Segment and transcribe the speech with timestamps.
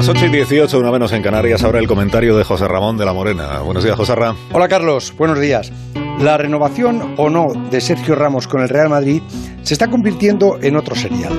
[0.00, 3.04] Las 8 y 18, una menos en Canarias, ahora el comentario de José Ramón de
[3.04, 3.60] la Morena.
[3.60, 4.40] Buenos días, José Ramón.
[4.50, 5.12] Hola, Carlos.
[5.18, 5.70] Buenos días.
[6.18, 9.20] La renovación o no de Sergio Ramos con el Real Madrid
[9.60, 11.34] se está convirtiendo en otro serial.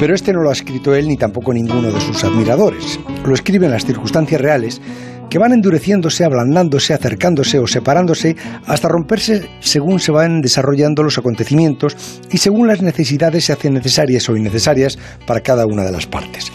[0.00, 2.98] Pero este no lo ha escrito él ni tampoco ninguno de sus admiradores.
[3.24, 4.82] Lo escriben las circunstancias reales
[5.30, 8.34] que van endureciéndose, ablandándose, acercándose o separándose
[8.66, 11.96] hasta romperse según se van desarrollando los acontecimientos
[12.32, 16.50] y según las necesidades se hacen necesarias o innecesarias para cada una de las partes.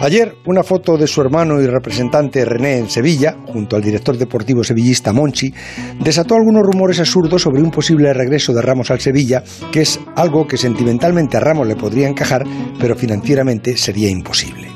[0.00, 4.64] Ayer, una foto de su hermano y representante René en Sevilla, junto al director deportivo
[4.64, 5.54] sevillista Monchi,
[6.00, 10.46] desató algunos rumores absurdos sobre un posible regreso de Ramos al Sevilla, que es algo
[10.46, 12.44] que sentimentalmente a Ramos le podría encajar,
[12.78, 14.68] pero financieramente sería imposible.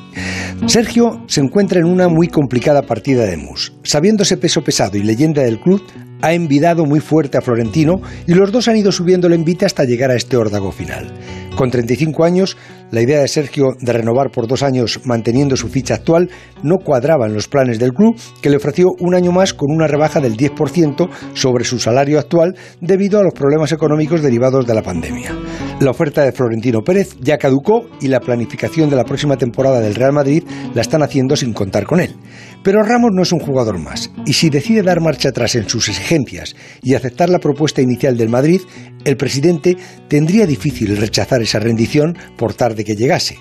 [0.66, 3.72] Sergio se encuentra en una muy complicada partida de mus.
[3.82, 5.82] Sabiéndose peso pesado y leyenda del club,
[6.20, 9.84] ha envidado muy fuerte a Florentino y los dos han ido subiendo el envite hasta
[9.84, 11.12] llegar a este órdago final.
[11.58, 12.56] Con 35 años,
[12.92, 16.30] la idea de Sergio de renovar por dos años manteniendo su ficha actual
[16.62, 19.88] no cuadraba en los planes del club, que le ofreció un año más con una
[19.88, 24.82] rebaja del 10% sobre su salario actual debido a los problemas económicos derivados de la
[24.82, 25.34] pandemia.
[25.80, 29.94] La oferta de Florentino Pérez ya caducó y la planificación de la próxima temporada del
[29.94, 30.42] Real Madrid
[30.74, 32.16] la están haciendo sin contar con él.
[32.64, 35.88] Pero Ramos no es un jugador más, y si decide dar marcha atrás en sus
[35.88, 38.60] exigencias y aceptar la propuesta inicial del Madrid,
[39.04, 39.76] el presidente
[40.08, 43.38] tendría difícil rechazar esa rendición por tarde que llegase.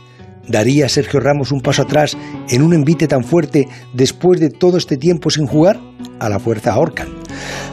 [0.48, 2.18] ¿Daría Sergio Ramos un paso atrás
[2.50, 5.80] en un envite tan fuerte después de todo este tiempo sin jugar?
[6.20, 7.10] A la fuerza ahorcan.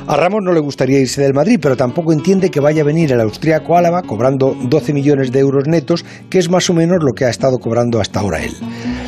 [0.07, 3.11] A Ramos no le gustaría irse del Madrid, pero tampoco entiende que vaya a venir
[3.13, 7.13] el austriaco Álava cobrando 12 millones de euros netos, que es más o menos lo
[7.13, 8.53] que ha estado cobrando hasta ahora él.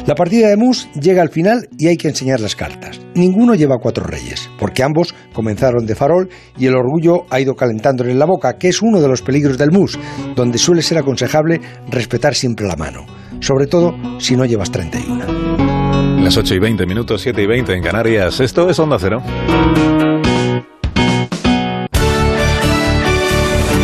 [0.07, 3.01] La partida de Mus llega al final y hay que enseñar las cartas.
[3.15, 8.15] Ninguno lleva cuatro reyes, porque ambos comenzaron de farol y el orgullo ha ido calentándole
[8.15, 9.99] la boca, que es uno de los peligros del Mus,
[10.35, 13.05] donde suele ser aconsejable respetar siempre la mano,
[13.41, 15.25] sobre todo si no llevas 31.
[16.23, 18.41] Las 8 y 20 minutos, 7 y 20 en Canarias.
[18.41, 19.23] Esto es Onda Cero.